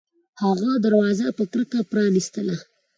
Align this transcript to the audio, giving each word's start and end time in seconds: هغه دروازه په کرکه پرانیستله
هغه 0.41 0.69
دروازه 0.85 1.27
په 1.37 1.43
کرکه 1.51 1.79
پرانیستله 1.89 2.55